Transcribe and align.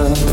another 0.00 0.29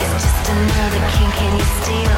It's 0.00 0.12
just 0.24 0.48
another 0.50 1.02
can 1.32 1.56
you 1.56 1.64
steal? 1.82 2.08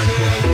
Let 0.00 0.49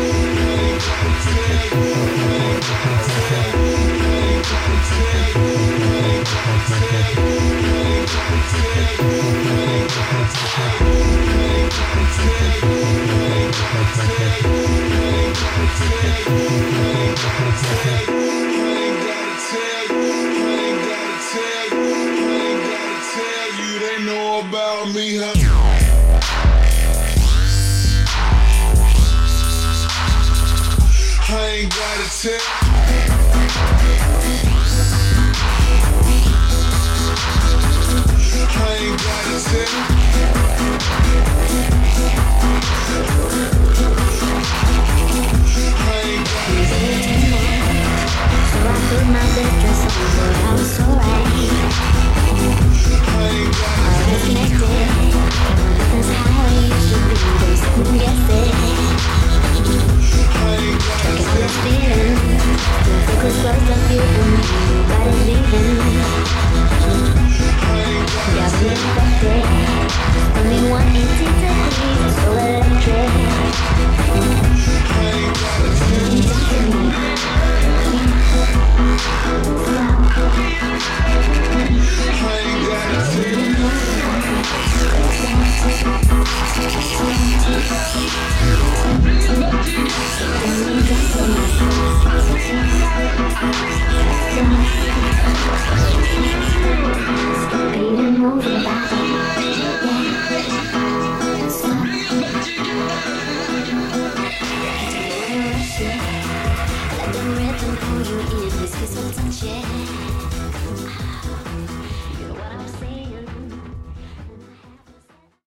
the 32.27 32.66